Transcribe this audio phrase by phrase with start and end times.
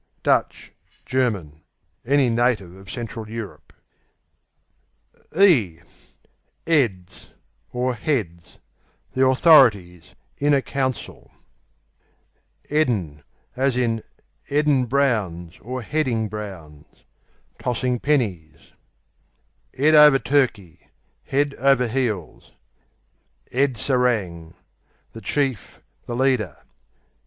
[0.23, 0.71] Dutch
[1.05, 1.61] German;
[2.03, 3.71] any native of Central Europe.
[5.35, 5.83] 'Eads
[6.65, 7.27] (Heads)
[9.13, 11.29] The authorities; inner council.
[12.67, 13.21] 'Eadin'
[14.47, 15.61] "Heading browns";
[17.59, 18.71] tossing pennies.
[19.77, 20.87] 'Ead over Turkey
[21.25, 22.51] Head over heels.
[23.53, 24.55] 'Ead Serang
[25.13, 26.57] The chief; the leader.